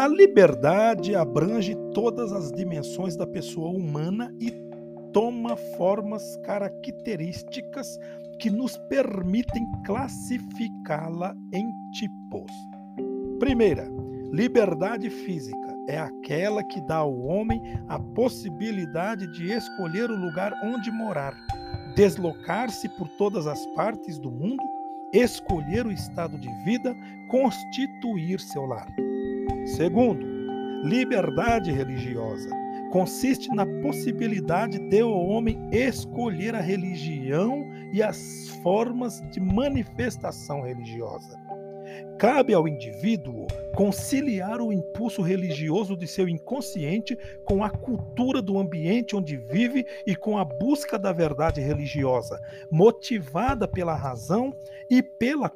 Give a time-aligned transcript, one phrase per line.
[0.00, 4.50] A liberdade abrange todas as dimensões da pessoa humana e
[5.12, 7.98] toma formas características
[8.38, 12.50] que nos permitem classificá-la em tipos.
[13.38, 13.90] Primeira,
[14.32, 20.90] liberdade física é aquela que dá ao homem a possibilidade de escolher o lugar onde
[20.90, 21.36] morar,
[21.94, 24.64] deslocar-se por todas as partes do mundo,
[25.12, 26.96] escolher o estado de vida,
[27.28, 28.88] constituir seu lar.
[29.66, 30.26] Segundo,
[30.84, 32.50] liberdade religiosa
[32.90, 41.38] consiste na possibilidade de o homem escolher a religião e as formas de manifestação religiosa.
[42.18, 49.16] Cabe ao indivíduo conciliar o impulso religioso de seu inconsciente com a cultura do ambiente
[49.16, 52.38] onde vive e com a busca da verdade religiosa,
[52.70, 54.54] motivada pela razão
[54.90, 55.50] e pela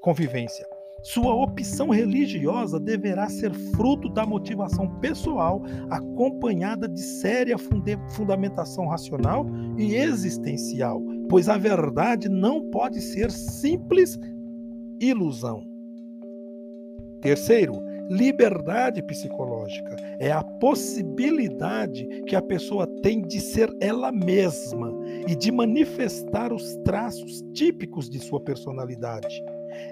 [0.00, 0.66] convivência.
[1.04, 7.56] Sua opção religiosa deverá ser fruto da motivação pessoal, acompanhada de séria
[8.16, 9.44] fundamentação racional
[9.76, 14.18] e existencial, pois a verdade não pode ser simples
[14.98, 15.62] ilusão.
[17.20, 17.74] Terceiro,
[18.08, 24.90] liberdade psicológica é a possibilidade que a pessoa tem de ser ela mesma
[25.28, 29.42] e de manifestar os traços típicos de sua personalidade.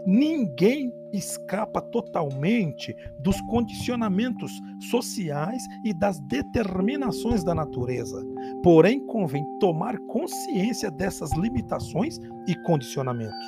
[0.06, 4.52] Ninguém escapa totalmente dos condicionamentos
[4.90, 8.24] sociais e das determinações da natureza.
[8.62, 13.46] Porém, convém tomar consciência dessas limitações e condicionamentos.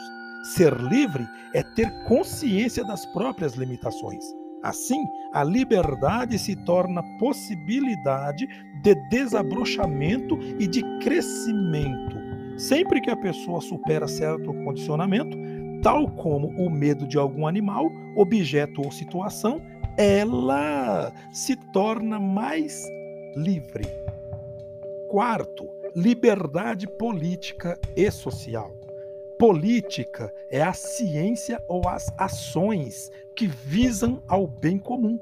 [0.55, 4.25] Ser livre é ter consciência das próprias limitações.
[4.63, 8.47] Assim, a liberdade se torna possibilidade
[8.83, 12.17] de desabrochamento e de crescimento.
[12.57, 15.37] Sempre que a pessoa supera certo condicionamento,
[15.85, 19.61] tal como o medo de algum animal, objeto ou situação,
[19.99, 22.89] ela se torna mais
[23.37, 23.85] livre.
[25.11, 28.75] Quarto, liberdade política e social.
[29.39, 35.21] Política é a ciência ou as ações que visam ao bem comum,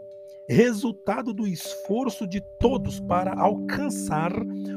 [0.48, 4.32] resultado do esforço de todos para alcançar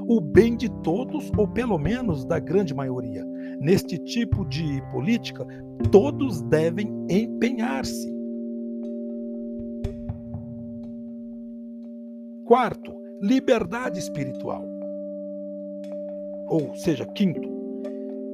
[0.08, 3.24] o bem de todos, ou pelo menos da grande maioria.
[3.60, 5.46] Neste tipo de política,
[5.92, 8.14] todos devem empenhar-se.
[12.46, 14.64] Quarto, liberdade espiritual.
[16.48, 17.50] Ou seja, quinto,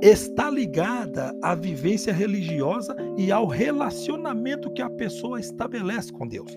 [0.01, 6.51] está ligada à vivência religiosa e ao relacionamento que a pessoa estabelece com Deus.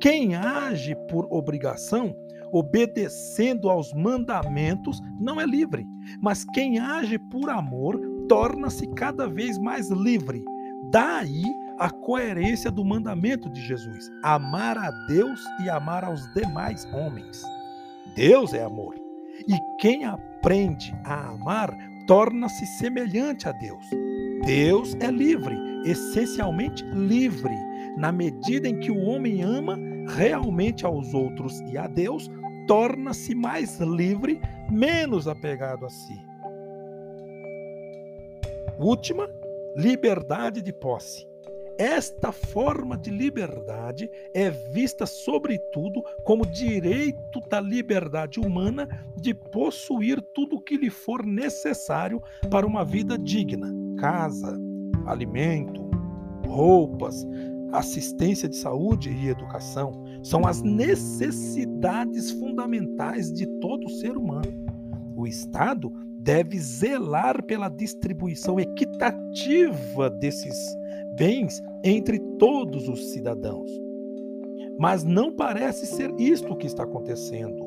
[0.00, 2.16] Quem age por obrigação,
[2.54, 5.84] obedecendo aos mandamentos, não é livre,
[6.22, 10.44] mas quem age por amor torna-se cada vez mais livre.
[10.92, 11.42] Daí
[11.78, 17.42] a coerência do mandamento de Jesus: amar a Deus e amar aos demais homens.
[18.14, 18.94] Deus é amor.
[19.48, 21.76] E quem aprende a amar
[22.06, 23.84] torna-se semelhante a Deus.
[24.46, 27.54] Deus é livre, essencialmente livre,
[27.96, 29.76] na medida em que o homem ama
[30.06, 32.30] realmente aos outros e a Deus,
[32.66, 36.18] torna-se mais livre, menos apegado a si.
[38.78, 39.28] Última,
[39.76, 41.26] liberdade de posse.
[41.76, 50.56] Esta forma de liberdade é vista, sobretudo, como direito da liberdade humana de possuir tudo
[50.56, 54.56] o que lhe for necessário para uma vida digna: casa,
[55.04, 55.90] alimento,
[56.46, 57.26] roupas,
[57.72, 60.04] assistência de saúde e educação.
[60.24, 64.64] São as necessidades fundamentais de todo ser humano.
[65.14, 70.56] O Estado deve zelar pela distribuição equitativa desses
[71.18, 73.70] bens entre todos os cidadãos.
[74.78, 77.63] Mas não parece ser isto que está acontecendo.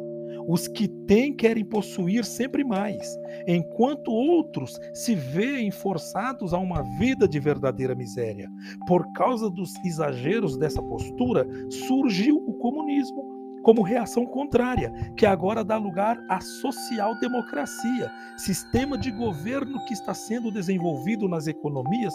[0.47, 3.05] Os que têm querem possuir sempre mais,
[3.45, 8.49] enquanto outros se veem forçados a uma vida de verdadeira miséria.
[8.87, 15.77] Por causa dos exageros dessa postura, surgiu o comunismo como reação contrária, que agora dá
[15.77, 22.13] lugar à social-democracia, sistema de governo que está sendo desenvolvido nas economias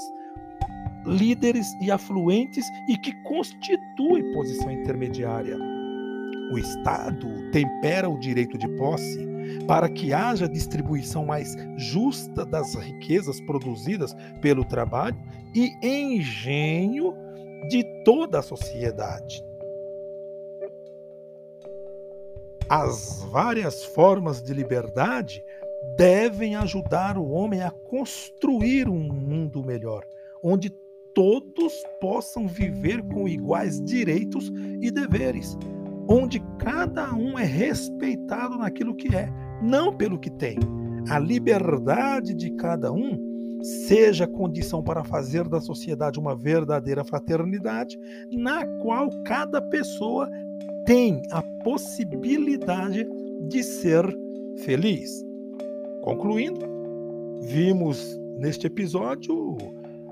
[1.05, 5.72] líderes e afluentes e que constitui posição intermediária.
[6.53, 9.27] O Estado tempera o direito de posse
[9.67, 15.17] para que haja distribuição mais justa das riquezas produzidas pelo trabalho
[15.55, 17.15] e engenho
[17.71, 19.43] de toda a sociedade.
[22.69, 25.43] As várias formas de liberdade
[25.97, 30.05] devem ajudar o homem a construir um mundo melhor,
[30.43, 30.71] onde
[31.15, 34.51] todos possam viver com iguais direitos
[34.81, 35.57] e deveres,
[36.09, 39.29] onde cada um é respeitado naquilo que é,
[39.63, 40.59] não pelo que tem.
[41.09, 43.33] A liberdade de cada um
[43.63, 47.99] seja condição para fazer da sociedade uma verdadeira fraternidade,
[48.33, 50.29] na qual cada pessoa
[50.85, 53.07] tem a possibilidade
[53.49, 54.05] de ser
[54.65, 55.25] feliz.
[56.03, 56.61] Concluindo,
[57.43, 59.57] vimos neste episódio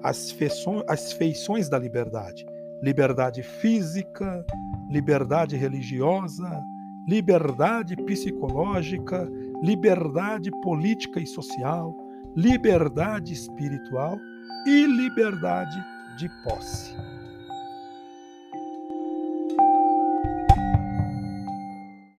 [0.02, 2.46] as feições, as feições da liberdade:
[2.82, 4.44] liberdade física,
[4.90, 6.62] liberdade religiosa,
[7.08, 9.26] liberdade psicológica,
[9.62, 11.94] liberdade política e social
[12.36, 14.18] liberdade espiritual
[14.66, 15.76] e liberdade
[16.16, 16.94] de posse.